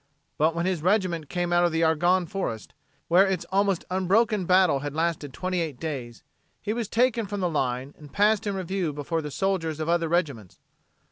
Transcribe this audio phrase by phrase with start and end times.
[0.39, 2.73] But when his regiment came out of the Argonne Forest,
[3.07, 6.23] where its almost unbroken battle had lasted twenty eight days,
[6.59, 10.09] he was taken from the line and passed in review before the soldiers of other
[10.09, 10.57] regiments.